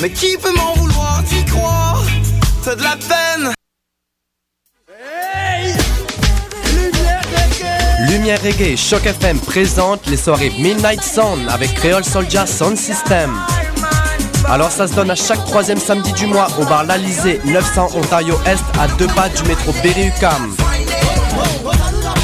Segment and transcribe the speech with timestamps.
[0.00, 1.98] Mais qui peut m'en vouloir, t'y crois?
[2.64, 3.52] T'as de la peine
[8.08, 13.30] Lumière Reggae, Choc FM présente les soirées Midnight Sound avec Creole Soldier Sound System.
[14.48, 18.38] Alors ça se donne à chaque troisième samedi du mois au bar L'Alizé, 900 Ontario
[18.46, 20.56] Est, à deux pas du métro Berry-UQAM.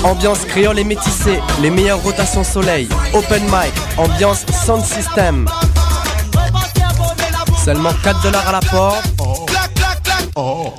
[0.02, 5.46] Ambiance créole et métissée, les meilleures rotations soleil, open mic, ambiance sound system.
[7.66, 9.04] Seulement 4 dollars à la porte.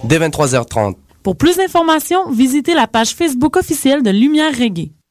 [0.05, 0.95] Dès 23h30.
[1.21, 4.93] Pour plus d'informations, visitez la page Facebook officielle de Lumière Reggae.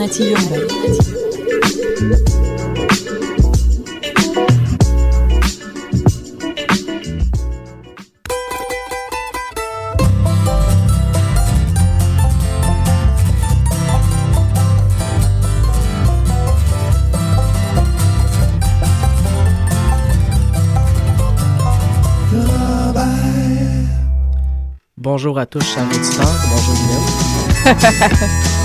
[0.00, 0.66] urbaine.
[24.96, 26.26] Bonjour à tous, chers auditeurs.
[26.48, 28.30] Bonjour, Guillaume.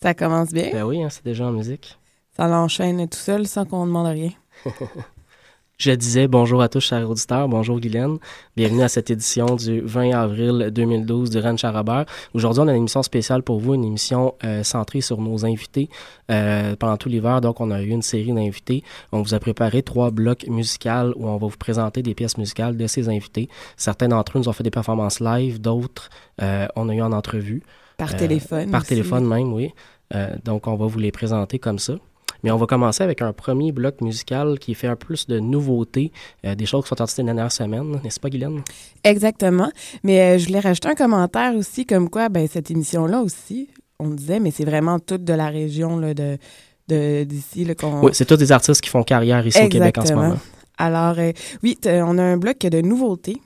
[0.00, 0.70] Ça commence bien.
[0.72, 1.98] Ben oui, hein, c'est déjà en musique.
[2.36, 4.30] Ça l'enchaîne tout seul sans qu'on demande rien.
[5.78, 7.48] Je disais bonjour à tous, chers auditeurs.
[7.48, 8.18] Bonjour, Guylaine.
[8.56, 12.04] Bienvenue à cette édition du 20 avril 2012 du Ranch Charabert.
[12.34, 15.88] Aujourd'hui, on a une émission spéciale pour vous, une émission euh, centrée sur nos invités
[16.32, 17.40] euh, pendant tout l'hiver.
[17.40, 18.82] Donc, on a eu une série d'invités.
[19.12, 22.76] On vous a préparé trois blocs musicaux où on va vous présenter des pièces musicales
[22.76, 23.48] de ces invités.
[23.76, 26.10] Certains d'entre eux nous ont fait des performances live, d'autres,
[26.42, 27.62] euh, on a eu en entrevue.
[27.98, 28.70] Par téléphone.
[28.70, 28.88] Par aussi.
[28.88, 29.74] téléphone même, oui.
[30.44, 31.94] donc, on va vous les présenter comme ça.
[32.42, 36.12] Mais on va commencer avec un premier bloc musical qui fait un plus de nouveautés,
[36.46, 38.62] euh, des choses qui sont sorties la dernière semaine, n'est-ce pas, Guylaine?
[39.04, 39.70] Exactement.
[40.04, 44.10] Mais euh, je voulais rajouter un commentaire aussi, comme quoi, ben, cette émission-là aussi, on
[44.10, 46.38] disait, mais c'est vraiment toute de la région là, de
[46.88, 47.66] d'ici.
[47.74, 48.00] qu'on...
[48.02, 49.66] Oui, c'est tous des artistes qui font carrière ici Exactement.
[49.66, 50.36] au Québec en ce moment.
[50.78, 51.32] Alors, euh,
[51.62, 53.36] oui, on a un bloc de nouveautés.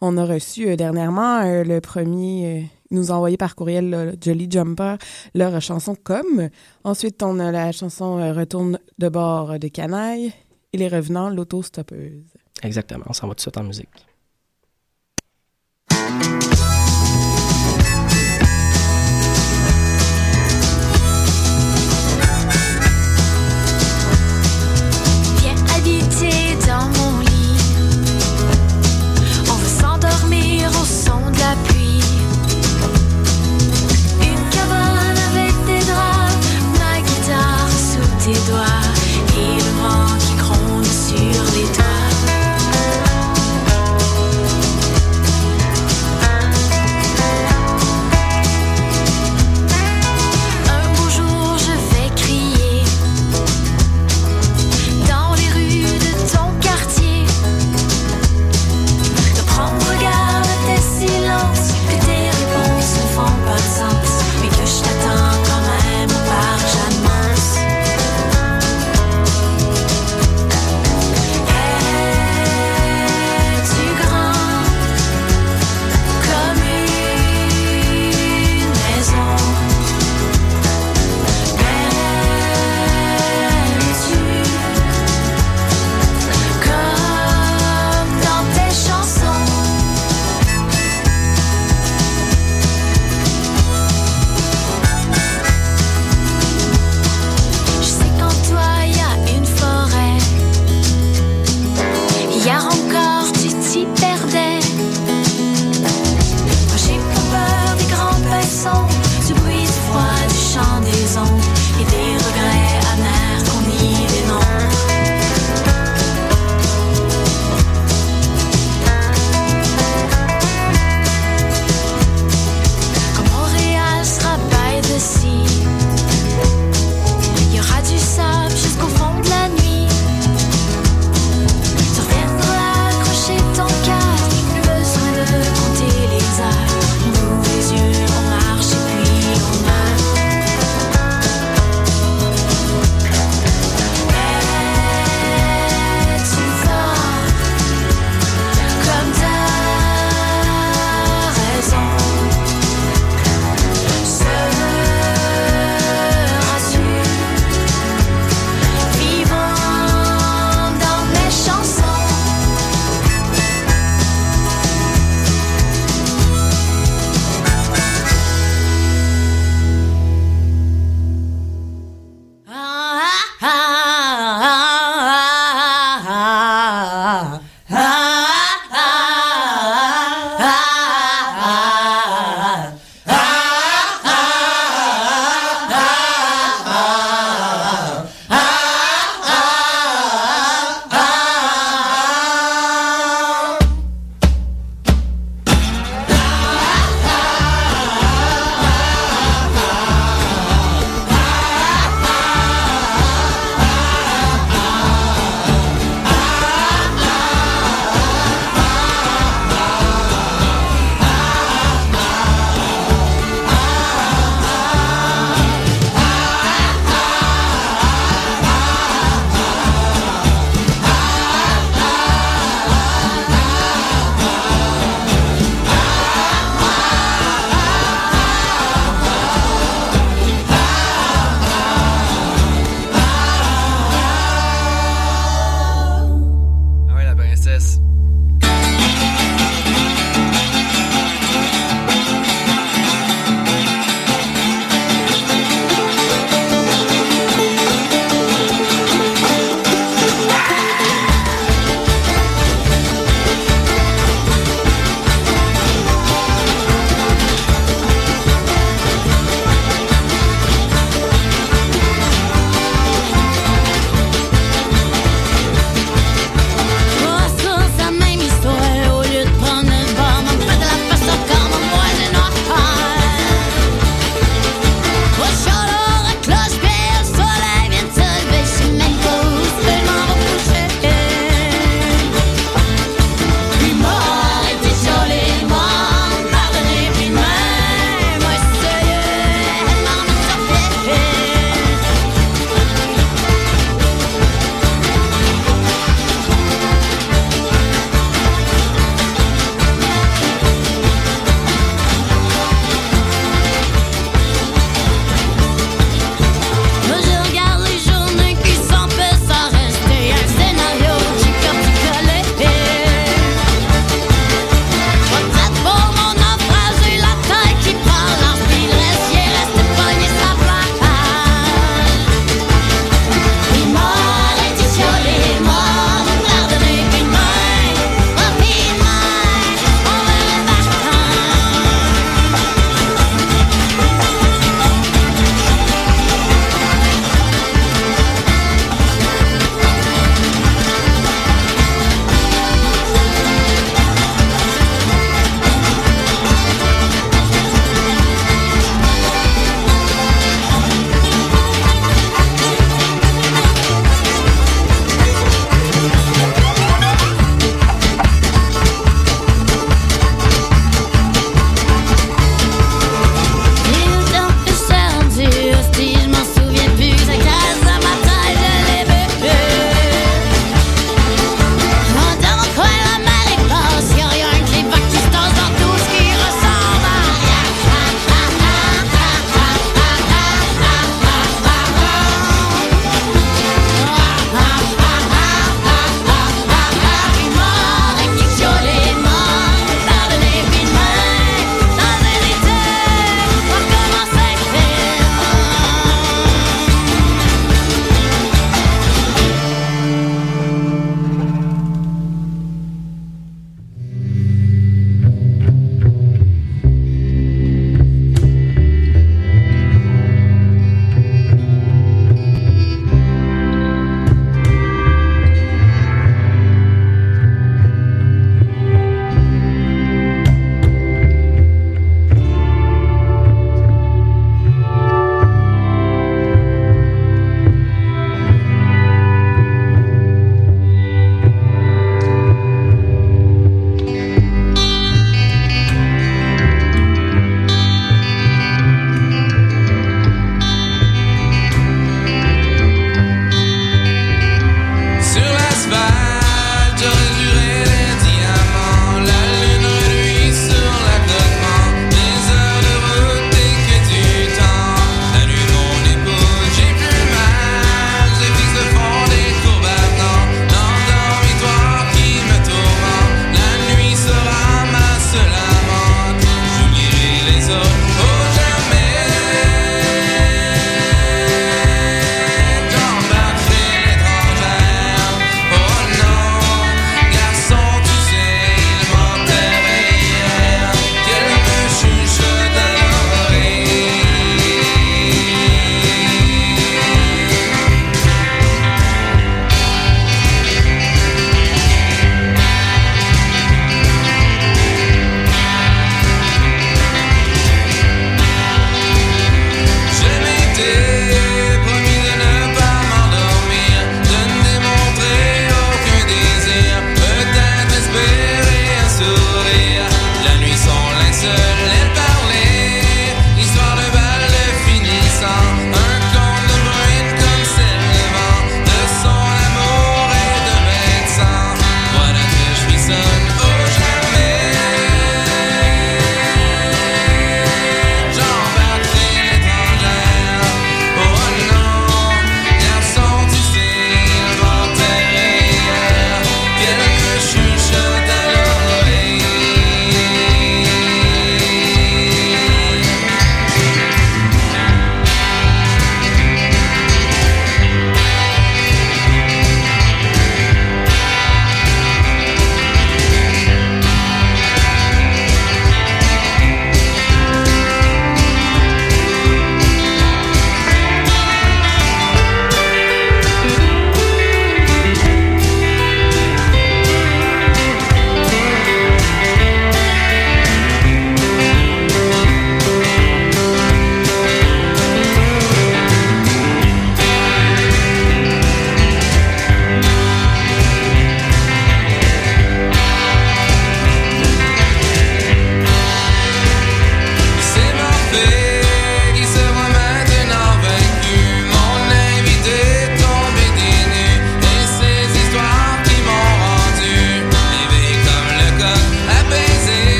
[0.00, 4.96] On a reçu euh, dernièrement euh, le premier nous envoyé par courriel Jolly Jumper
[5.34, 6.48] leur chanson Comme.
[6.84, 10.32] Ensuite, on a la chanson euh, Retourne de bord de Canaille
[10.72, 12.24] et les revenants, l'autostoppeuse.
[12.62, 13.04] Exactement.
[13.08, 13.88] On s'en va tout de suite en musique.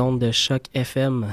[0.00, 1.24] Ondes de choc FM.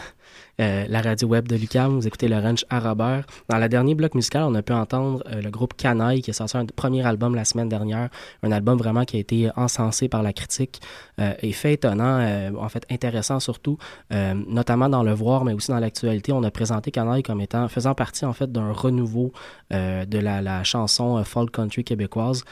[0.60, 2.00] Euh, la radio web de Lucam.
[2.00, 3.28] Vous écoutez le Ranch à Robert.
[3.48, 6.34] Dans la dernier bloc musical, on a pu entendre euh, le groupe Canaille qui a
[6.34, 8.10] sorti un premier album la semaine dernière.
[8.42, 10.82] Un album vraiment qui a été encensé par la critique
[11.20, 13.80] euh, et fait étonnant, euh, en fait intéressant surtout,
[14.14, 16.32] euh, notamment dans le voir, mais aussi dans l'actualité.
[16.32, 19.32] On a présenté Canaille comme étant, faisant partie en fait d'un renouveau
[19.70, 22.44] de la, la chanson folk country québécoise.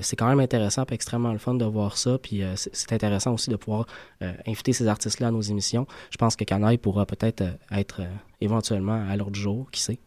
[0.00, 2.16] c'est quand même intéressant et extrêmement le fun de voir ça.
[2.18, 3.86] Puis c'est intéressant aussi de pouvoir
[4.46, 5.86] inviter ces artistes-là à nos émissions.
[6.10, 8.06] Je pense que Canaille pourra peut-être euh, être euh,
[8.40, 9.98] éventuellement à l'ordre du jour, qui sait?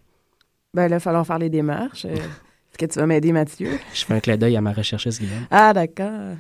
[0.74, 2.06] Ben là, il va falloir faire les démarches.
[2.06, 3.80] Euh, est-ce que tu vas m'aider, Mathieu?
[3.94, 5.46] Je fais un clin d'œil à ma recherchiste, Guillaume.
[5.50, 6.36] Ah, d'accord.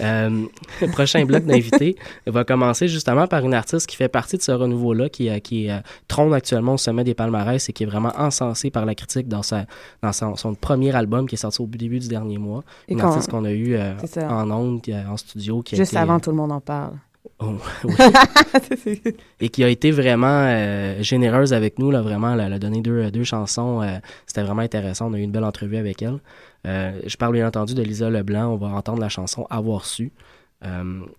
[0.00, 4.52] le prochain bloc d'invités va commencer justement par une artiste qui fait partie de ce
[4.52, 5.68] renouveau-là, qui, qui
[6.06, 9.42] trône actuellement au sommet des palmarès et qui est vraiment encensée par la critique dans,
[9.42, 9.66] sa,
[10.02, 12.62] dans son, premier album qui est sorti au début du dernier mois.
[12.88, 13.76] une artiste qu'on a eu
[14.16, 15.62] en ondes, en studio.
[15.62, 16.94] Qui Juste avant, tout le monde en parle.
[17.42, 17.54] Oh,
[19.40, 23.10] et qui a été vraiment euh, généreuse avec nous, là, vraiment, elle, a donné deux,
[23.10, 23.82] deux chansons.
[23.82, 25.10] Euh, c'était vraiment intéressant.
[25.10, 26.18] On a eu une belle entrevue avec elle.
[26.66, 28.52] Euh, je parle bien entendu de Lisa Leblanc.
[28.52, 30.12] On va entendre la chanson Avoir su.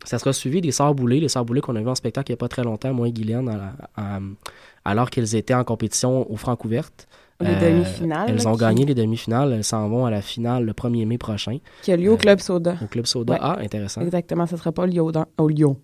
[0.03, 2.33] ça sera suivi des Sœurs Boulées, les Sœurs Boulées qu'on a vu en spectacle il
[2.33, 3.51] n'y a pas très longtemps, moi et Guylaine,
[4.85, 7.07] alors qu'elles étaient en compétition au Francouvertes.
[7.39, 8.29] Les demi-finales.
[8.29, 9.53] Elles ont gagné les demi-finales.
[9.53, 11.57] Elles s'en vont à la finale le 1er mai prochain.
[11.81, 12.75] Qui a lieu au Club Soda.
[12.83, 13.35] Au Club Soda.
[13.41, 14.01] Ah, intéressant.
[14.01, 14.45] Exactement.
[14.45, 15.77] Ce ne sera pas au Lyon.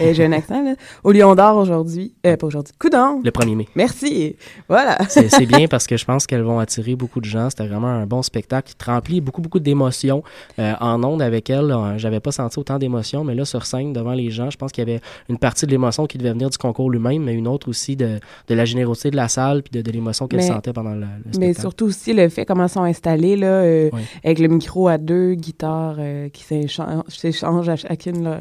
[0.00, 0.74] Et j'ai un accent, là.
[1.04, 2.14] Au Lion d'Or aujourd'hui.
[2.26, 2.72] Euh, pas aujourd'hui.
[2.78, 3.20] Coudon!
[3.22, 3.68] Le 1er mai.
[3.74, 4.36] Merci.
[4.68, 4.98] Voilà.
[5.08, 7.50] c'est bien parce que je pense qu'elles vont attirer beaucoup de gens.
[7.50, 10.22] C'était vraiment un bon spectacle qui te remplit beaucoup, beaucoup d'émotions.
[10.58, 14.12] Euh, en ondes avec elles, j'avais pas senti autant d'émotions, mais là, sur scène, devant
[14.12, 16.58] les gens, je pense qu'il y avait une partie de l'émotion qui devait venir du
[16.58, 19.90] concours lui-même, mais une autre aussi de, de la générosité de la salle puis de,
[19.90, 21.38] l'émotion qu'elle sentait pendant le, spectacle.
[21.40, 23.90] Mais surtout aussi le fait comment elles sont installées, là, euh,
[24.24, 25.98] avec le micro à deux, guitares
[26.32, 28.40] qui s'échangent à chacune, là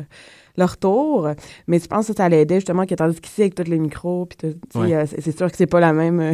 [0.60, 1.30] leur tour.
[1.68, 4.94] Mais je pense que ça l'aidait justement qu'il tandis qu'ici, avec tous les micros, puis
[4.94, 6.34] euh, c'est sûr que c'est pas la même, euh,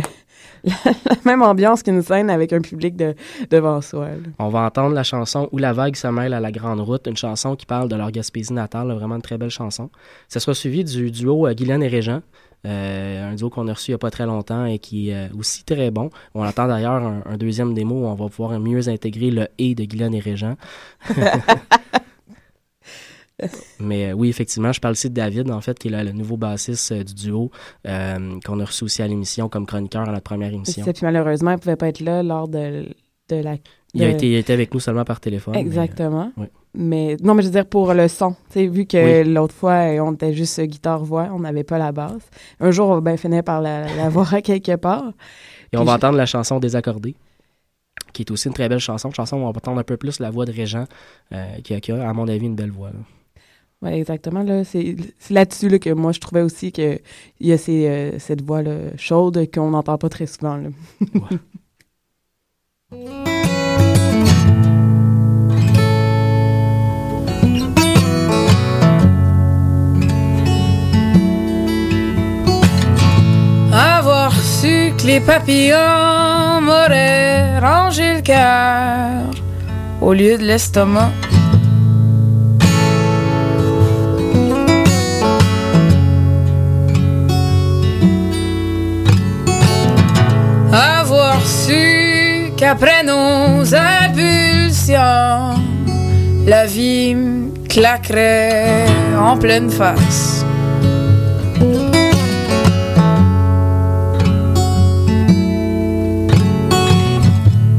[0.86, 3.16] la, même ambiance qu'une scène avec un public de,
[3.50, 4.10] devant soi.
[4.40, 7.16] On va entendre la chanson Où la vague se mêle à la grande route, une
[7.16, 9.90] chanson qui parle de leur Gaspésie natale, vraiment une très belle chanson.
[10.28, 12.22] Ça sera suivi du duo euh, Guylaine et Régent.
[12.64, 15.64] un duo qu'on a reçu il n'y a pas très longtemps et qui est aussi
[15.64, 16.10] très bon.
[16.34, 19.84] On attend d'ailleurs un, deuxième démo où on va pouvoir mieux intégrer le «et» de
[19.86, 20.56] Guylaine et Régent.
[23.80, 26.38] Mais euh, oui, effectivement, je parle ici de David, en fait, qui est le nouveau
[26.38, 27.52] bassiste euh, du duo,
[27.88, 30.84] euh, qu'on a reçu aussi à l'émission comme chroniqueur à notre première émission.
[30.84, 32.88] puis malheureusement, il ne pouvait pas être là lors de,
[33.30, 33.56] de la.
[33.94, 35.56] Il, a été, il était avec nous seulement par téléphone.
[35.56, 36.32] Exactement.
[36.74, 38.36] Mais, non, mais je veux dire pour le son.
[38.50, 42.30] sais, vu que l'autre fois, on était juste guitare-voix, on n'avait pas la basse.
[42.60, 45.14] Un jour, on va bien finir par la, la voir à quelque part.
[45.72, 47.16] Et on va entendre la chanson Désaccordée
[48.12, 49.10] qui est aussi une très belle chanson.
[49.10, 50.86] Une chanson où on va entendre un peu plus la voix de Régent,
[51.64, 52.92] qui, a, qui, a, à mon avis, une belle voix.
[53.86, 54.42] Oui, exactement.
[54.42, 54.96] Là, c'est,
[55.30, 57.00] là-dessus là, que moi, je trouvais aussi qu'il
[57.40, 60.58] y a ces, euh, cette voix là, chaude qu'on n'entend pas très souvent.
[60.58, 60.70] Là.
[73.72, 79.30] Avoir su que les papillons m'auraient rangé le cœur
[80.02, 81.12] au lieu de l'estomac
[91.46, 94.96] su qu'après nos impulsions,
[96.46, 98.86] la vie me claquerait
[99.18, 100.46] en pleine face.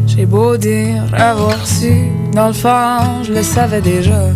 [0.07, 4.31] J'ai beau dire avoir su, dans le fond, je le savais déjà.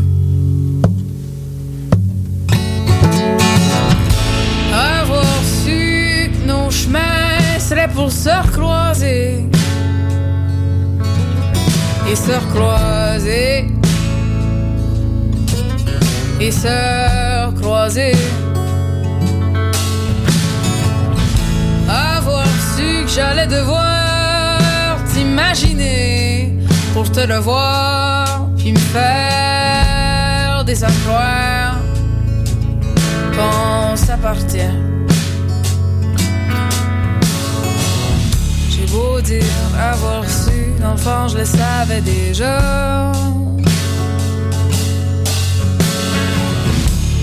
[7.94, 9.44] Pour se recroiser
[12.11, 13.66] et se recroiser
[16.40, 18.12] et se recroiser.
[21.88, 26.57] Avoir su que j'allais devoir t'imaginer
[26.94, 31.79] pour te le voir, puis me faire des accroires
[33.37, 34.89] quand ça s'appartient.
[39.20, 39.44] Beau dire
[39.78, 43.12] avoir su L'enfant, je le savais déjà.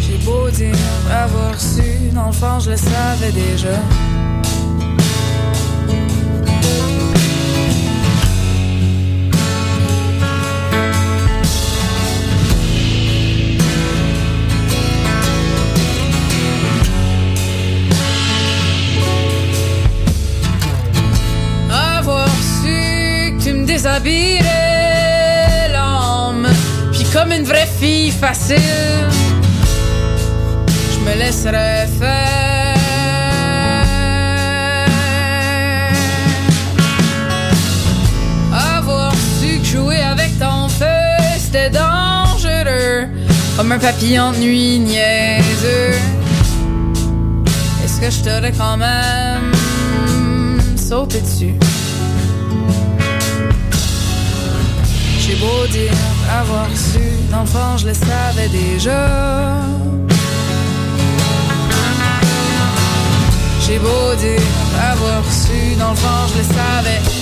[0.01, 0.75] J'ai beau dire
[1.12, 3.79] avoir su, l'enfant, je le savais déjà.
[24.08, 24.48] respirer.
[26.91, 28.58] Puis comme une vraie fille facile,
[30.67, 32.76] je me laisserai faire.
[38.78, 40.86] Avoir su que jouer avec ton feu,
[41.38, 43.08] c'était dangereux.
[43.56, 45.98] Comme un papillon de nuit niaiseux.
[47.84, 49.52] Est-ce que je t'aurais quand même
[50.78, 51.56] sauté dessus?
[55.38, 55.91] J'ai beau dire
[56.32, 59.62] avoir su d'enfant, je le savais déjà.
[63.62, 64.41] J'ai beau dire
[64.91, 67.16] avoir su d'enfant, je le savais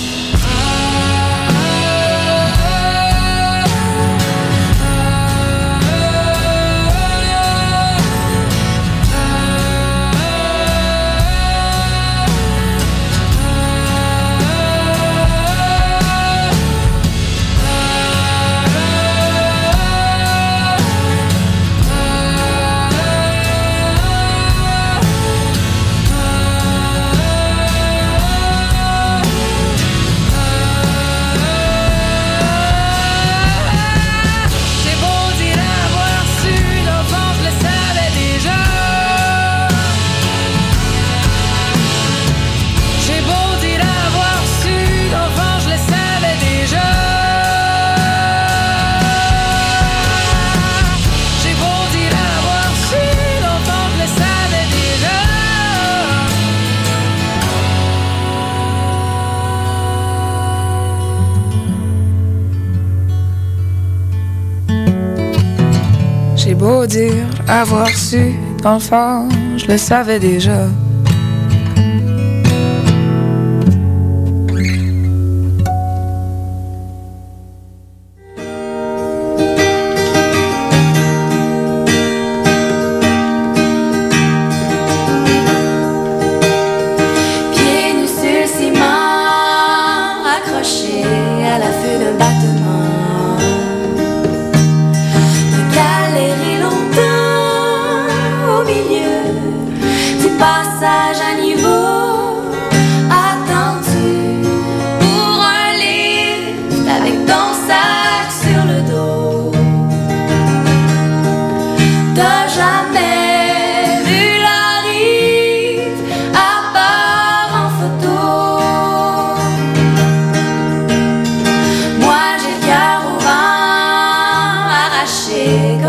[68.66, 70.66] enfant, je le savais déjà.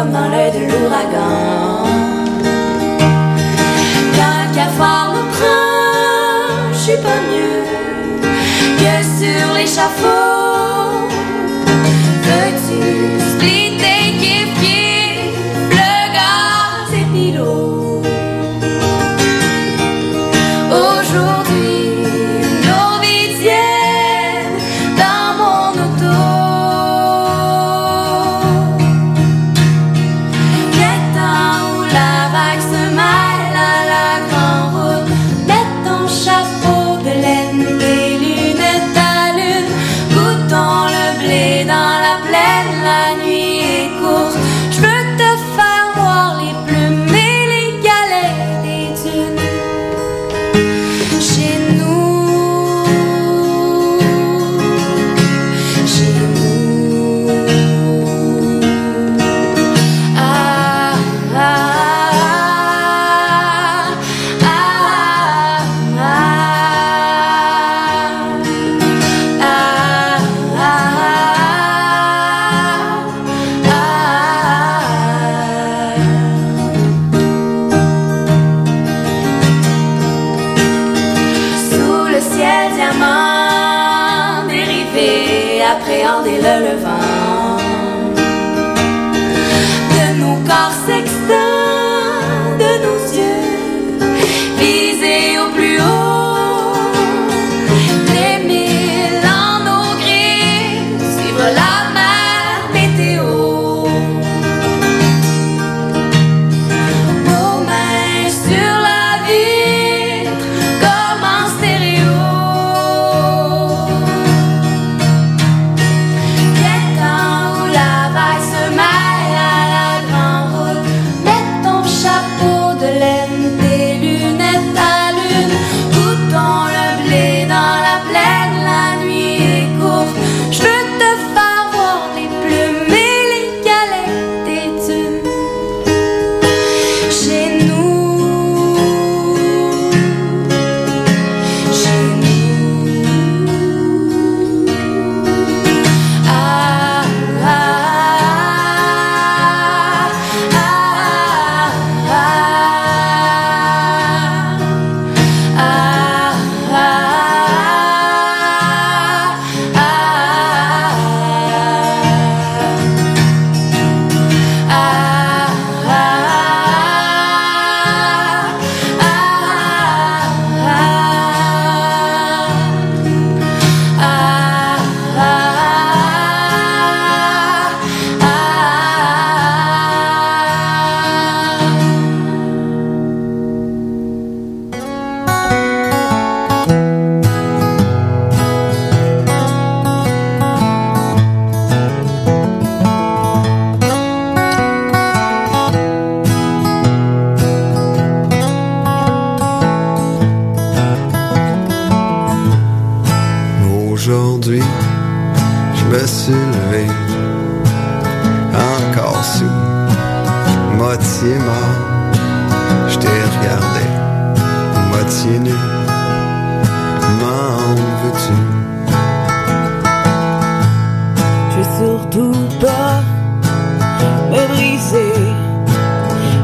[0.08, 1.27] comme dans l'œil de l'ouragan.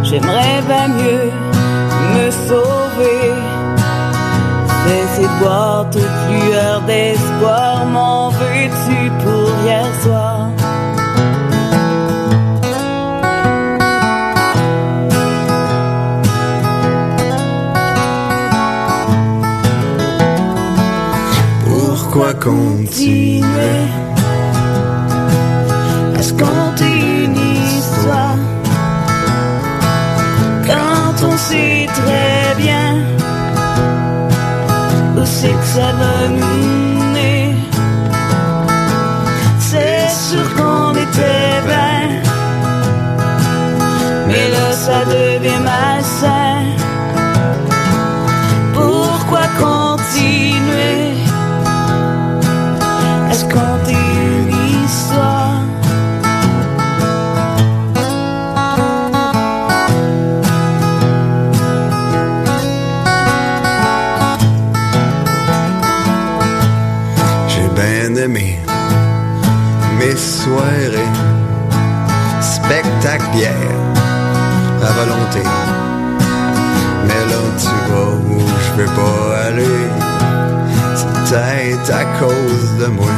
[0.04, 1.32] J'aimerais bien mieux
[2.16, 3.34] me sauver.
[5.24, 7.86] De boire toute lueur d'espoir.
[7.86, 10.50] M'en veux-tu pour hier soir?
[21.66, 23.82] Pourquoi continuer?
[26.18, 26.92] À se compter
[31.49, 32.89] sait très bien
[35.17, 36.83] où c'est que ça va nous
[70.06, 71.12] mes soirées,
[72.42, 73.52] spectacle bière
[74.82, 75.44] à volonté.
[77.08, 79.82] Mais là, tu vois où je veux pas aller.
[80.96, 83.16] C'est peut-être à cause de moi.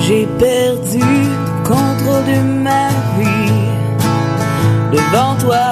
[0.00, 3.52] J'ai perdu le contrôle de ma vie.
[4.92, 5.64] Devant toi,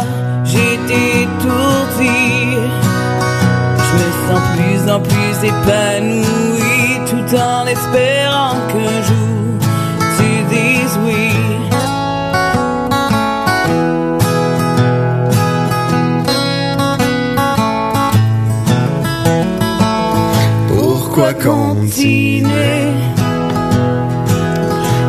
[0.55, 2.57] été étourdi.
[3.87, 6.62] Je me sens plus en plus épanoui,
[7.35, 9.59] en espérant qu'un jour
[10.19, 11.33] tu dises oui.
[20.69, 22.93] Pourquoi continuer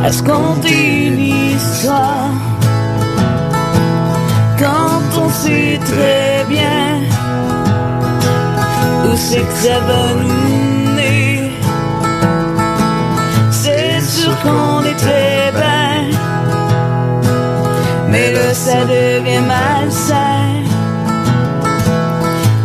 [0.06, 2.32] à se compter une histoire
[4.60, 7.02] quand on sait très bien
[9.06, 10.43] où c'est que ça va nous
[14.44, 16.18] qu'on était bien,
[18.10, 20.62] mais là ça devient malsain.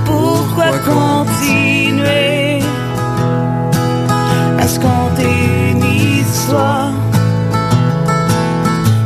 [0.05, 2.62] Pourquoi continuer
[4.59, 5.35] à se compter
[5.71, 6.93] une histoire?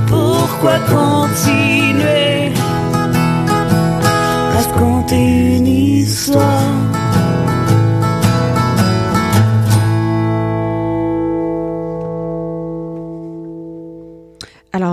[0.09, 2.53] Pourquoi continuer
[4.57, 6.82] à se compter une histoire?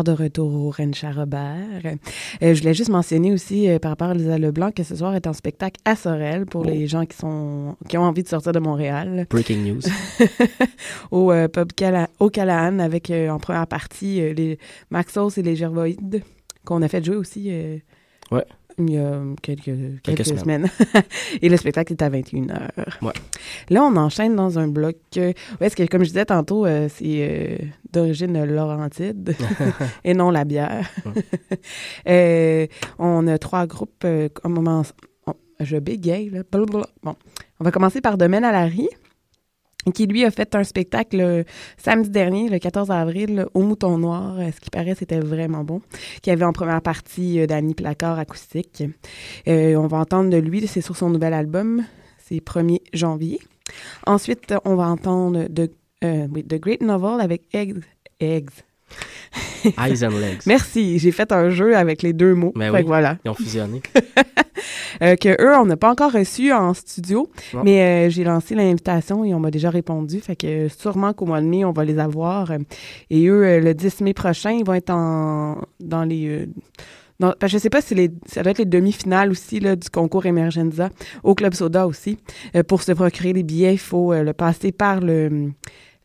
[0.03, 1.81] De retour au Rencha Robert.
[2.41, 5.15] Euh, je voulais juste mentionner aussi, euh, par rapport à Lisa Leblanc, que ce soir
[5.15, 8.51] est en spectacle à Sorel pour les gens qui sont qui ont envie de sortir
[8.51, 9.27] de Montréal.
[9.29, 9.81] Breaking news.
[11.11, 14.57] au euh, pub Cala- au Callahan avec euh, en première partie les
[14.89, 16.23] Maxos et les Gervoïdes
[16.65, 17.51] qu'on a fait jouer aussi
[18.31, 18.45] Ouais.
[18.79, 20.67] Il y a quelques, quelques, semaines.
[20.67, 21.03] semaines.
[21.41, 22.69] et le spectacle est à 21h.
[23.01, 23.11] Ouais.
[23.69, 24.95] Là, on enchaîne dans un bloc.
[25.17, 27.57] euh, où est-ce que, comme je disais tantôt, euh, c'est euh,
[27.91, 29.35] d'origine laurentide
[30.03, 30.89] et non la bière?
[32.07, 34.03] Euh, on a trois groupes.
[34.05, 36.41] euh, on- je bégaye, là.
[37.03, 37.15] Bon,
[37.59, 38.89] on va commencer par Domaine à la Rie,
[39.93, 41.43] qui lui a fait un spectacle euh,
[41.77, 44.37] samedi dernier, le 14 avril, au Mouton Noir.
[44.39, 45.81] Euh, Ce qui paraît, c'était vraiment bon.
[46.21, 48.83] Qui avait en première partie euh, Danny Placard acoustique.
[49.47, 51.83] Euh, on va entendre de lui, c'est sur son nouvel album,
[52.17, 53.39] c'est 1er janvier.
[54.05, 55.71] Ensuite, on va entendre de,
[56.03, 57.79] oui, The Great Novel avec Eggs.
[58.19, 58.49] Eggs.
[59.77, 60.41] Eyes and legs.
[60.47, 62.51] Merci, j'ai fait un jeu avec les deux mots.
[62.55, 62.81] Ben Fait oui.
[62.83, 63.17] que voilà.
[63.23, 63.81] Ils ont fusionné.
[65.01, 67.63] Euh, que eux, on n'a pas encore reçu en studio, Non.
[67.63, 70.19] mais euh, j'ai lancé l'invitation et on m'a déjà répondu.
[70.19, 72.51] Fait que sûrement qu'au mois de mai, on va les avoir.
[72.51, 72.57] Euh,
[73.09, 76.27] Et eux, euh, le 10 mai prochain, ils vont être en, dans les.
[76.27, 76.45] euh,
[77.19, 79.75] dans, parce que je sais pas si les, ça doit être les demi-finales aussi là,
[79.75, 80.89] du concours Emergenza
[81.23, 82.17] au Club Soda aussi.
[82.55, 85.51] Euh, pour se procurer les billets, il faut euh, le passer par le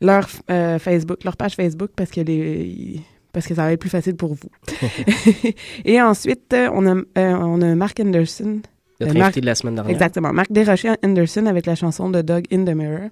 [0.01, 2.99] leur euh, Facebook, leur page Facebook parce que les
[3.31, 4.49] parce que ça va être plus facile pour vous.
[5.85, 8.59] Et ensuite, on a, euh, on a Mark Anderson.
[9.05, 9.91] Notre Euh, Marc- invité de la semaine dernière.
[9.93, 10.33] Exactement.
[10.33, 13.09] Marc Desrochers Anderson avec la chanson de Dog in the Mirror.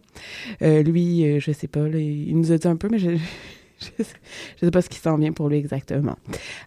[0.61, 3.11] Euh, lui, euh, je sais pas, là, il nous a dit un peu, mais je,
[3.79, 4.13] je, sais,
[4.59, 6.17] je sais pas ce qui s'en vient pour lui exactement.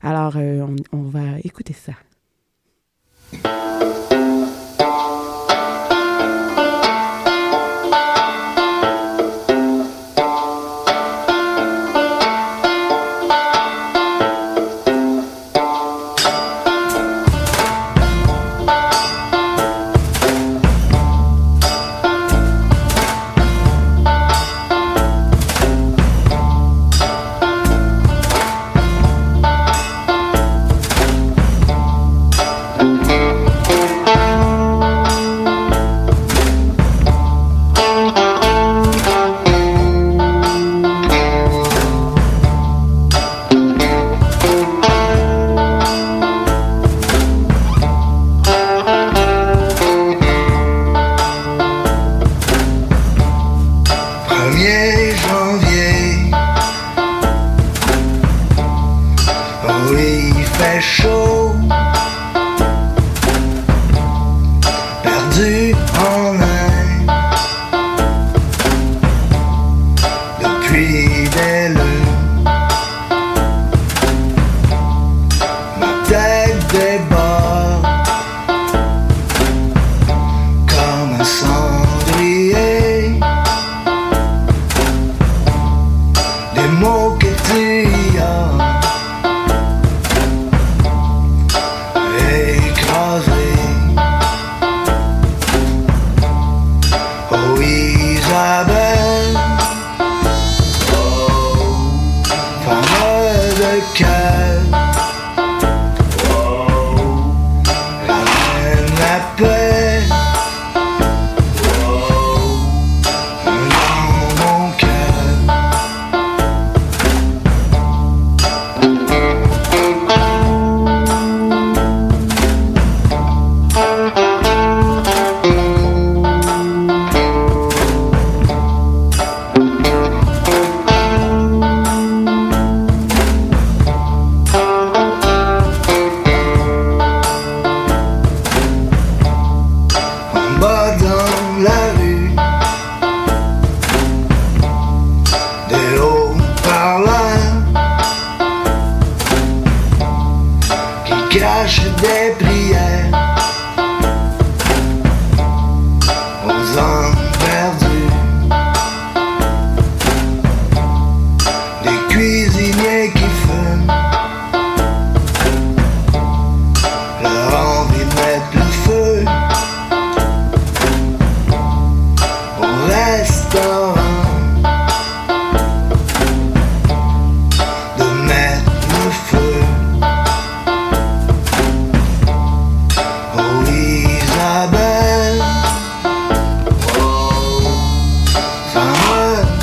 [0.03, 1.93] Alors, on, on va écouter ça.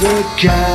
[0.04, 0.73] Femme de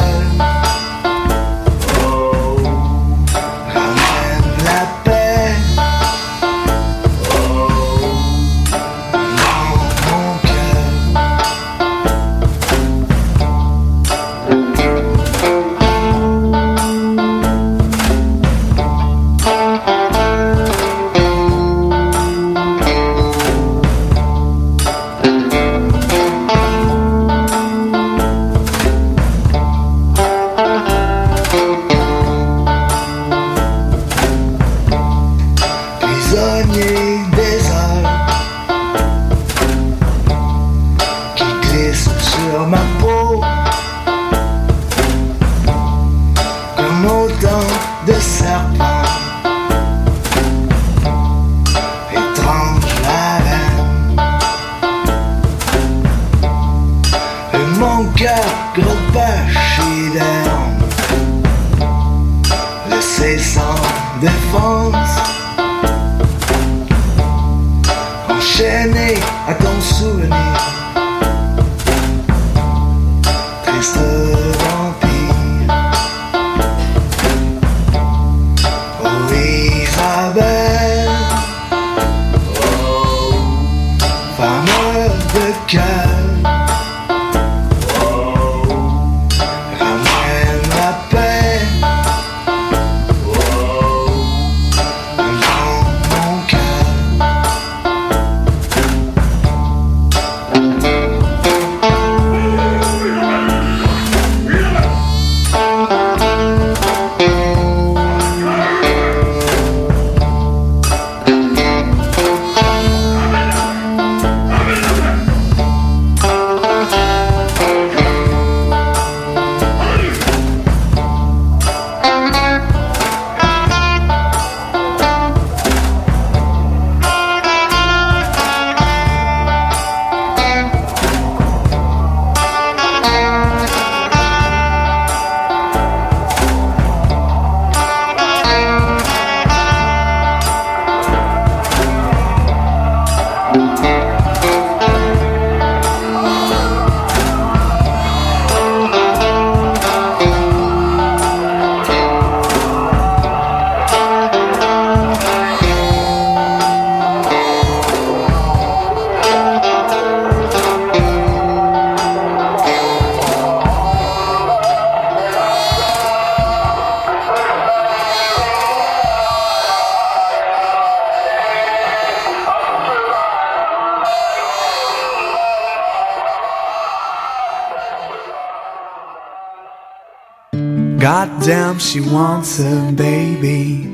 [182.56, 183.84] a baby.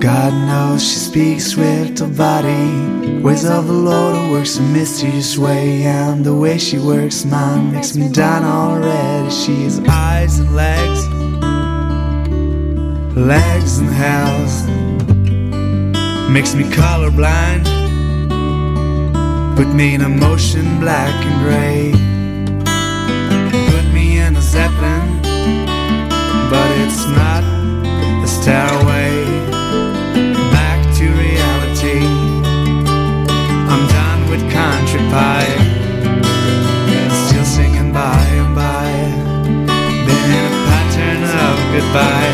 [0.00, 3.20] God knows she speaks with her body.
[3.22, 7.94] Ways of the Lord works a mysterious way, and the way she works, man, makes
[7.96, 9.30] me down already.
[9.30, 11.00] She has eyes and legs,
[13.14, 14.54] legs and hands,
[16.32, 17.66] makes me colorblind.
[19.56, 21.92] Put me in a motion black and gray.
[23.70, 25.20] Put me in a zeppelin,
[26.50, 27.37] but it's not a
[28.48, 29.12] stairway
[30.56, 32.00] back to reality.
[33.68, 35.54] I'm done with country pie,
[37.26, 38.88] still singing by and by.
[40.06, 42.27] Been in a pattern of goodbyes.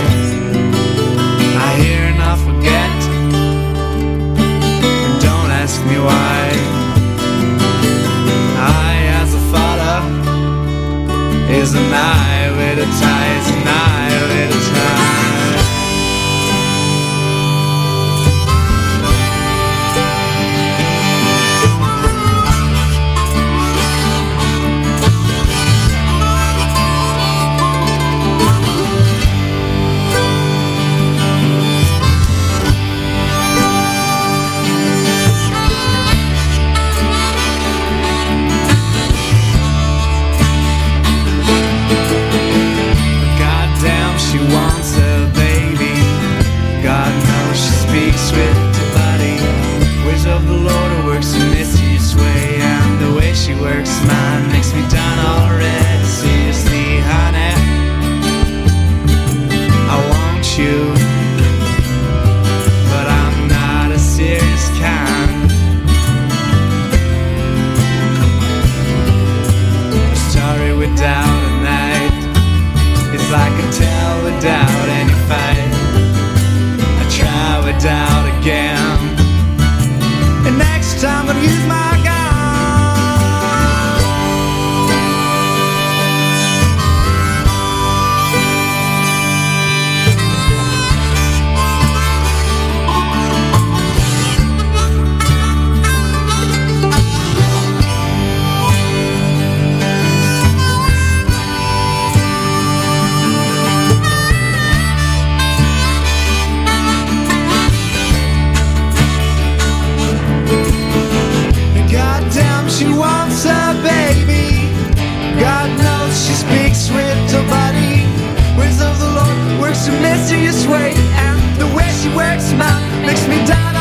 [120.17, 123.74] Mysterious way, and the way she works, man, makes me down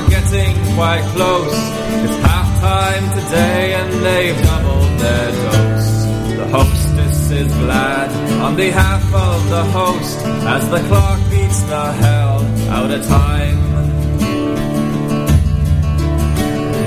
[0.00, 1.58] are getting quite close.
[2.04, 5.90] It's half time today and they've doubled their dose.
[6.38, 8.08] The hostess is glad
[8.40, 10.18] on behalf of the host
[10.54, 12.38] as the clock beats the hell
[12.76, 13.58] out of time.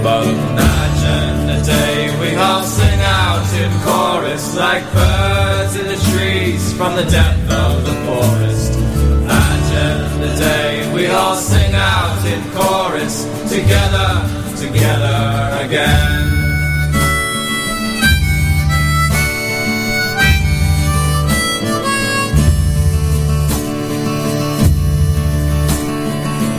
[0.03, 6.73] But imagine a day we all sing out in chorus like birds in the trees
[6.77, 8.73] from the depth of the forest.
[8.73, 10.72] Imagine the day
[11.07, 14.09] all sing out in chorus, together,
[14.55, 16.29] together again.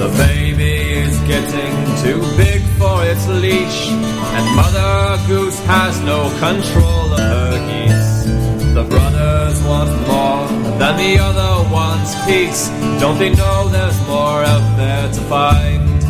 [0.01, 0.75] The baby
[1.05, 7.53] is getting too big for its leash, and Mother Goose has no control of her
[7.69, 8.54] geese.
[8.75, 10.49] The brothers want more
[10.81, 12.69] than the other one's peace.
[12.99, 16.03] Don't they know there's more out there to find?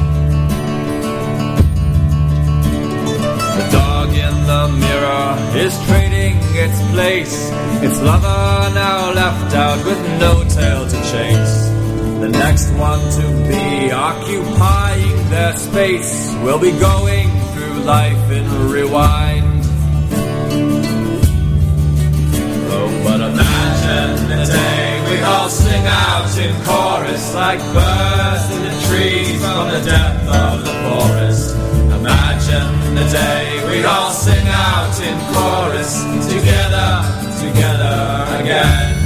[3.59, 7.51] The dog in the mirror is trading its place.
[7.85, 11.69] Its lover now left out with no tail to chase.
[12.25, 19.24] The next one to be occupying their space will be going through life in rewind.
[25.45, 30.72] All sing out in chorus like birds in the trees from the depth of the
[30.84, 31.55] forest.
[32.01, 36.88] Imagine the day we all sing out in chorus together,
[37.42, 39.03] together again.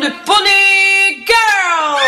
[0.00, 1.98] De Pony Girl!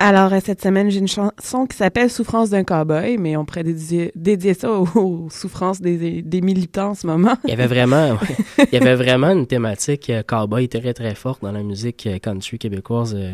[0.00, 3.62] Alors, euh, cette semaine, j'ai une chanson qui s'appelle Souffrance d'un cowboy, mais on pourrait
[3.62, 7.34] dédier, dédier ça aux, aux souffrances des, des militants en ce moment.
[7.44, 8.10] Il y avait vraiment,
[8.58, 12.06] ouais, il y avait vraiment une thématique euh, cowboy très très forte dans la musique
[12.06, 13.14] euh, country québécoise.
[13.16, 13.32] euh,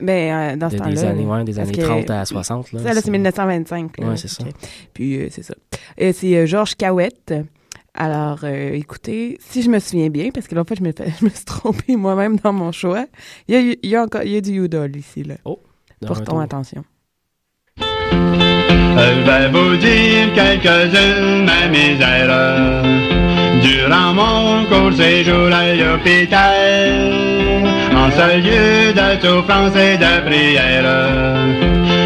[0.00, 0.90] Ben, euh, dans ce de- temps-là.
[0.92, 2.72] des années, ouais, des années que- 30 à 60.
[2.72, 3.98] Là, Ça, là, c'est 1925.
[3.98, 4.06] là.
[4.08, 4.42] Ouais, c'est ça.
[4.94, 5.54] Puis, euh, c'est ça.
[5.98, 7.34] C'est euh, Georges Cahouette.
[7.94, 11.12] Alors, euh, écoutez, si je me souviens bien, parce que l'autre fois, je me, fais-
[11.20, 13.06] je me suis trompée moi-même dans mon choix,
[13.48, 15.34] il y a, il y a encore il y a du Udall ici, là.
[15.44, 15.60] Oh,
[16.36, 16.40] tour.
[16.40, 16.84] attention.
[17.78, 22.84] Je vais vous dire quelques-unes de mes erreurs.
[23.62, 27.12] Durant mon court séjour à l'hôpital,
[27.94, 31.36] en ce lieu de souffrance et de prière,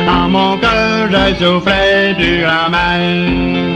[0.08, 3.73] en mon cœur je souffrais du grand mal.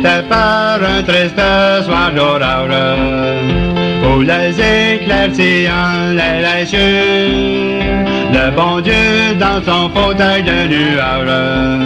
[0.00, 1.42] C'était par un triste
[1.84, 2.70] soir d'orage,
[4.04, 4.50] où les
[4.94, 7.80] éclaircissants les cieux,
[8.32, 11.80] le bon Dieu dans son fauteuil de nuage,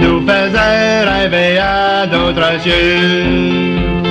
[0.00, 4.07] nous faisait rêver à d'autres cieux.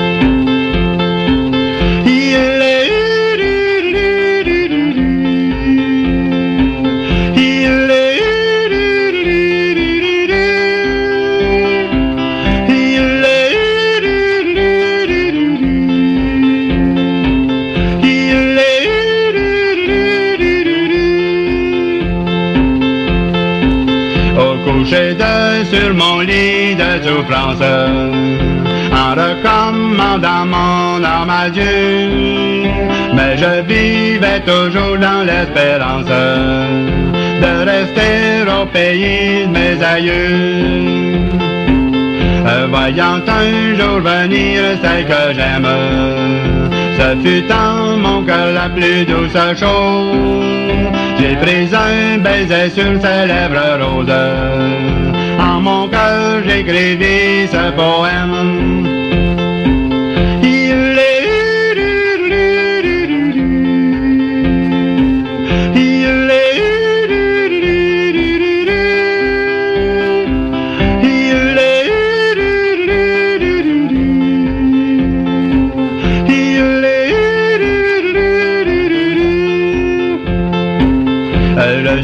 [24.67, 27.61] Au coucher de sur mon lit de souffrance,
[28.91, 31.49] en recommandant mon âme à
[33.15, 41.29] mais je vivais toujours dans l'espérance de rester au pays de mes aïeux.
[42.69, 45.67] Voyant un jour venir celle que j'aime,
[46.97, 50.45] ce fut en mon cœur la plus douce chose.
[51.19, 54.11] J'ai pris un baiser sur ses lèvres roses.
[55.39, 59.06] En mon cœur j'écrivis ce poème.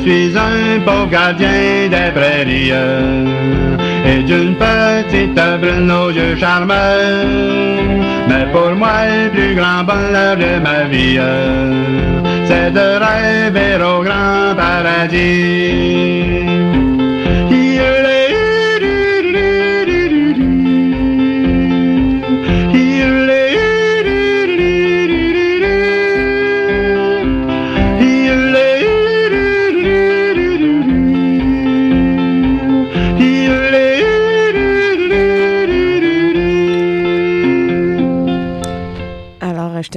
[0.04, 2.74] Suis un pauvre gardien des prairies
[4.06, 7.26] et d'une petite brune aux yeux charmeurs.
[8.28, 11.20] Mais pour moi, le plus grand bonheur de ma vie,
[12.48, 15.94] c'est de rêver au grand paradis.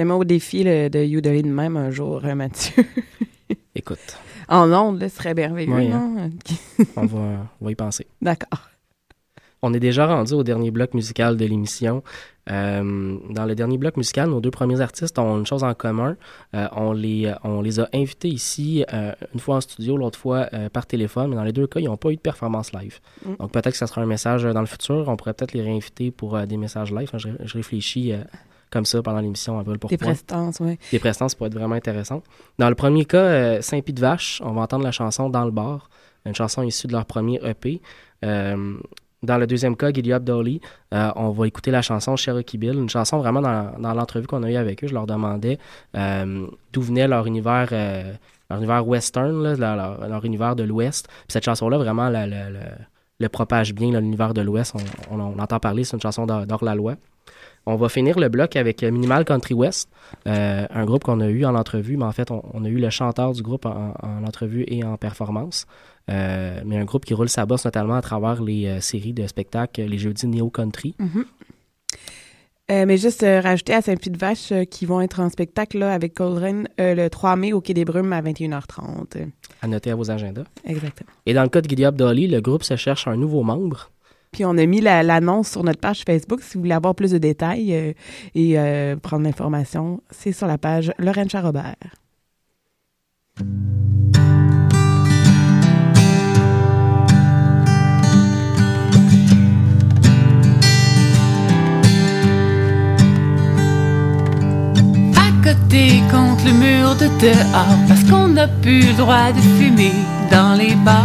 [0.06, 2.84] Mets au défi là, de yodeler de même un jour, euh, Mathieu.
[3.74, 4.16] Écoute,
[4.48, 6.30] en ondes, ce serait merveilleux, Oui, non?
[6.96, 8.06] on va, on va y penser.
[8.22, 8.70] D'accord.
[9.62, 12.02] On est déjà rendu au dernier bloc musical de l'émission.
[12.48, 16.16] Euh, dans le dernier bloc musical, nos deux premiers artistes ont une chose en commun.
[16.54, 20.46] Euh, on, les, on les a invités ici, euh, une fois en studio, l'autre fois
[20.72, 23.00] par téléphone, mais dans les deux cas, ils n'ont pas eu de performance live.
[23.24, 23.36] Mm.
[23.40, 25.04] Donc peut-être que ça sera un message dans le futur.
[25.08, 27.08] On pourrait peut-être les réinviter pour des messages live.
[27.12, 28.12] Enfin, je, je réfléchis
[28.70, 29.96] comme ça pendant l'émission un peu le pourquoi.
[29.96, 30.78] Des prestances, oui.
[30.90, 32.22] Des prestances pourraient être vraiment intéressant.
[32.58, 35.50] Dans le premier cas, euh, Saint-Pied de Vache, on va entendre la chanson Dans le
[35.50, 35.88] bar,
[36.24, 37.80] une chanson issue de leur premier EP.
[38.24, 38.74] Euh,
[39.22, 40.60] dans le deuxième cas, Up Dolly,
[40.94, 44.42] euh, on va écouter la chanson Cherokee Bill, une chanson vraiment dans, dans l'entrevue qu'on
[44.42, 44.86] a eue avec eux.
[44.88, 45.58] Je leur demandais
[46.72, 51.06] d'où venait leur univers, leur univers western, là, leur, leur- univers de l'Ouest.
[51.08, 52.60] Puis cette chanson-là, vraiment, la- la- la-
[53.18, 54.74] le propage bien, l'univers de l'Ouest.
[55.10, 56.94] On, on- on entend parler, c'est une chanson d'Or la loi.
[57.66, 59.90] On va finir le bloc avec euh, Minimal Country West,
[60.26, 62.78] euh, un groupe qu'on a eu en entrevue, mais en fait, on, on a eu
[62.78, 65.66] le chanteur du groupe en, en entrevue et en performance.
[66.08, 69.26] Euh, mais un groupe qui roule sa bosse notamment à travers les euh, séries de
[69.26, 70.94] spectacles, les jeudis Néo Country.
[70.98, 71.24] Mhm.
[72.68, 77.08] Euh, mais juste rajouter à Saint-Pied-de-Vache qui vont être en spectacle là, avec euh, le
[77.08, 79.16] 3 mai au Quai des Brumes à 21h30.
[79.16, 79.26] Euh,
[79.62, 80.42] À noter à vos agendas.
[80.64, 81.10] Exactement.
[81.26, 83.92] Et dans le cas de Up Dolly, le groupe se cherche un nouveau membre.
[84.36, 86.42] Puis on a mis la- l'annonce sur notre page Facebook.
[86.42, 87.92] Si vous voulez avoir plus de détails euh,
[88.34, 91.74] et euh, prendre l'information, c'est sur la page Lorraine Charrobert.
[106.10, 109.92] Contre le mur de dehors parce qu'on n'a plus le droit de fumer
[110.30, 111.04] dans les bars.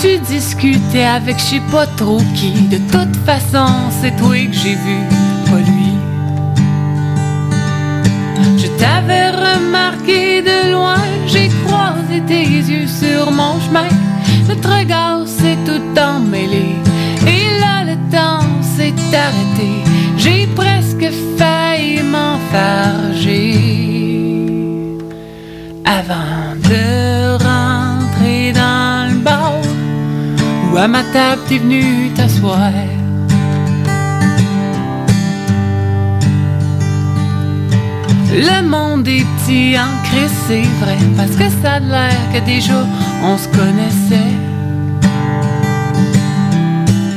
[0.00, 2.52] Tu discutais avec je sais pas trop qui?
[2.68, 3.66] De toute façon,
[4.00, 4.98] c'est toi que j'ai vu,
[5.44, 5.92] pas lui.
[8.56, 10.96] Je t'avais remarqué de loin,
[11.26, 13.88] j'ai croisé tes yeux sur mon chemin.
[14.48, 16.76] Notre regard s'est tout emmêlé,
[17.26, 19.70] et là le temps s'est arrêté.
[20.16, 23.58] J'ai presque failli m'enfarger
[25.84, 26.49] avant
[30.80, 32.72] à ma table t'es venu t'asseoir.
[38.32, 42.86] Le monde est petit en crise, c'est vrai, parce que ça a l'air que déjà
[43.22, 44.32] on se connaissait.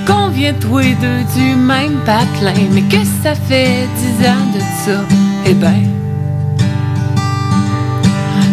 [0.05, 4.59] Qu'on vient tous les deux du même patelin, mais que ça fait dix ans de
[4.83, 4.99] ça,
[5.45, 5.92] eh ben.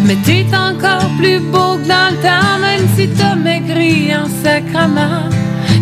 [0.05, 5.29] Mais t'es encore plus beau que dans le temps, même si t'as maigri en sacrament.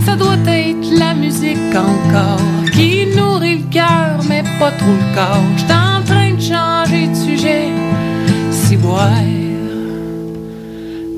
[0.05, 2.39] Ça doit être la musique encore
[2.74, 5.43] qui nourrit le cœur, mais pas trop le corps.
[5.57, 7.67] J'suis en train de changer de sujet,
[8.51, 9.09] si boire.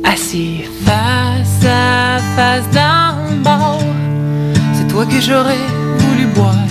[0.04, 3.78] Assis face à face le bar,
[4.74, 6.71] c'est toi que j'aurais voulu boire.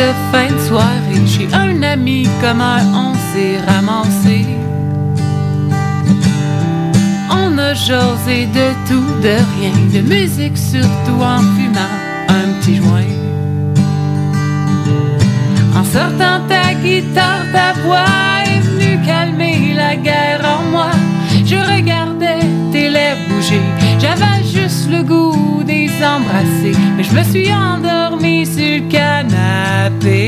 [0.00, 4.38] De fin de soirée Chez un ami comment on s'est ramassé.
[7.42, 11.94] On a jasé de tout, de rien De musique surtout en fumant
[12.28, 13.14] un petit joint.
[15.78, 18.14] En sortant ta guitare, ta voix
[18.46, 20.90] est venue calmer la guerre en moi.
[21.50, 27.52] Je regardais tes lèvres bouger J'avais juste le goût des embrasser Mais je me suis
[27.52, 30.18] endormie sur le canapé.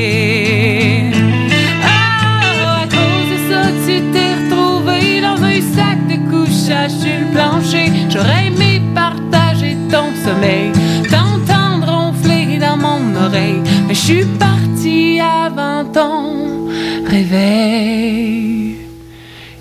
[1.83, 7.25] Ah, à cause de ça tu t'es retrouvé dans un sac de couchage sur le
[7.33, 7.91] plancher.
[8.09, 10.71] J'aurais aimé partager ton sommeil
[11.09, 16.67] T'entendre ronfler dans mon oreille Mais je suis partie avant ton
[17.07, 18.77] réveil.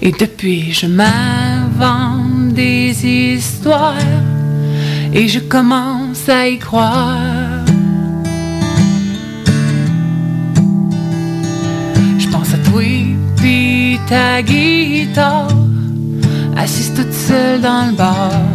[0.03, 0.87] Et depuis je
[2.53, 3.95] des histoires
[5.13, 7.65] Et je commence à y croire.
[12.19, 12.83] Je pense à toi
[13.37, 15.49] puis ta guitare
[16.57, 18.52] Assise toute seule dans le bar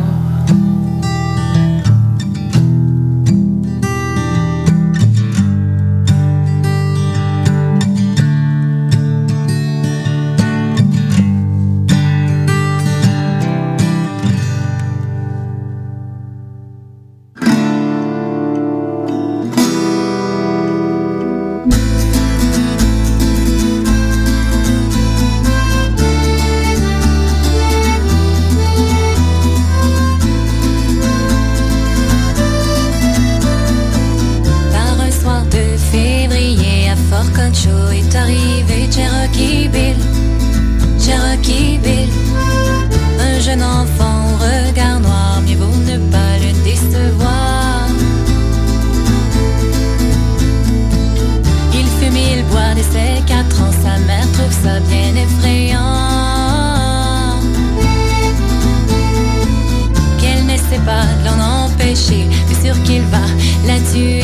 [61.19, 62.27] de l'en empêcher.
[62.47, 63.25] C'est sûr qu'il va
[63.65, 64.16] la tuer.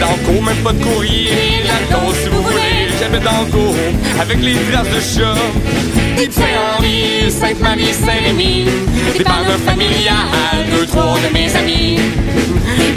[0.00, 1.30] Dans le cours, même pas de courrier,
[1.62, 2.88] de la tôle si vous voulez.
[2.98, 3.74] J'habite dans le cours,
[4.20, 5.34] avec les traces de chat.
[6.16, 8.66] Des Saint-Henri, Sainte-Marie, Saint-Rémy.
[9.16, 11.98] Des parents familiales, deux, trois de mes amis.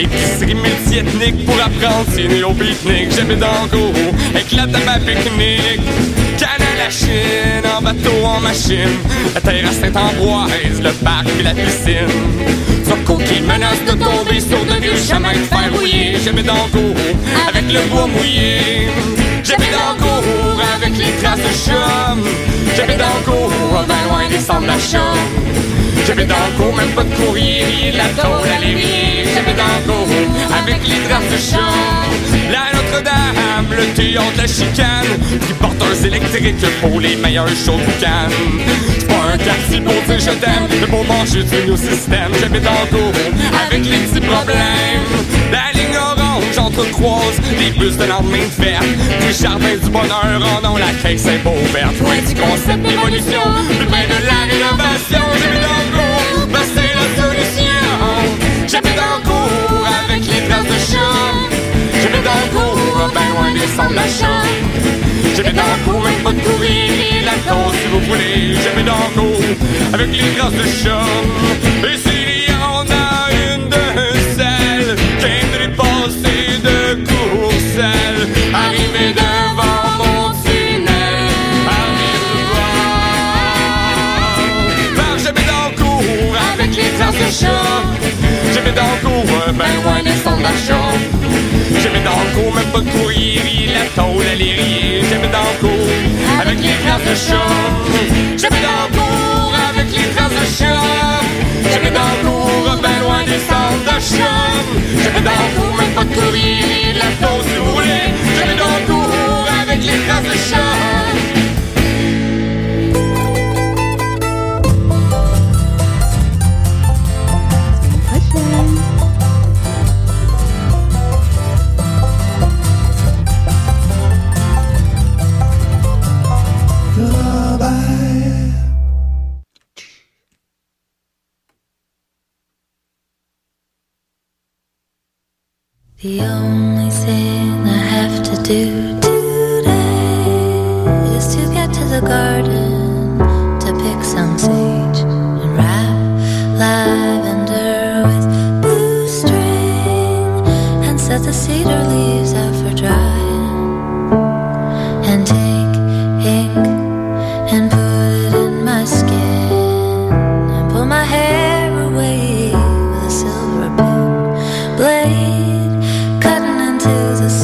[0.00, 3.12] Épicerie multi-ethnique pour apprendre signer au pique-nique.
[3.14, 3.92] J'habite dans le cours,
[4.50, 5.80] table à pique-nique.
[6.38, 8.98] Canne à la Chine, en bateau, en machine.
[9.34, 12.54] La terre à Saint-Ambroise, le parc et la piscine.
[13.26, 16.16] Qui menace de tomber sur de vieux chemins de fer rouillé.
[16.24, 16.96] J'habite dans le cours,
[17.48, 18.88] avec le bois mouillé.
[19.46, 22.22] Dans le cours, avec les traces de chum.
[22.76, 25.14] Dans le cours, ben loin des centres d'achat.
[26.06, 29.24] J'habite dans le cours, même pas de courrier, la tôle à l'évier.
[29.56, 30.08] Dans le cours,
[30.56, 32.04] avec les traces de chum.
[32.50, 37.78] La Notre-Dame, le théâtre de la chicane, qui porte un électrique pour les meilleurs shows
[37.78, 39.13] de.
[39.32, 42.30] Un quartier pour dire je t'aime, mais pour manger du nouveau système.
[42.40, 43.12] J'habite le cours,
[43.66, 45.04] avec les petits problèmes.
[45.50, 48.82] La ligne orange entrecroise les bus de lendemain de fête.
[49.26, 51.98] Du jardin du bonheur, en ont la caisse est beau verte.
[52.00, 53.42] Loin du concept d'évolution,
[53.78, 55.24] plus près de la rénovation.
[55.40, 57.80] J'habite le cours, ben c'est la solution.
[58.68, 61.24] J'habite le cours, avec les traces de chat.
[62.00, 64.42] J'habite le cours, ben loin des centres d'achat.
[65.36, 66.93] J'habite le cours, même pas de courrier,
[67.46, 68.54] si vous voulez.
[68.84, 69.44] Dans le cours,
[69.94, 71.06] avec les traces de chat.
[71.88, 73.84] Et s'il y en a une de
[74.36, 78.22] celles qui aimerait passer de courcelle,
[78.52, 81.32] arriver devant mon tunnel,
[81.66, 84.36] arrive voir.
[84.96, 87.72] Car j'habite dans cours, avec les traces de chat.
[88.76, 91.13] Dans le cours, ben loin des centres d'achat.
[92.54, 95.02] Même pas de courrier, la tôle à l'érier.
[95.08, 95.88] J'habite dans le cours,
[96.40, 97.52] avec les traces de chat.
[98.36, 100.80] J'habite dans le cours, avec les traces de chat.
[101.70, 104.40] J'habite dans le cours, ben loin des centres d'achat.
[105.02, 108.06] J'habite dans le cours, même pas de courrier, la tôle si vous voulez.
[108.36, 111.13] J'habite dans le cours, avec les traces de chat.